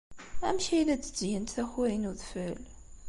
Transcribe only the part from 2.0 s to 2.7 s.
n udfel?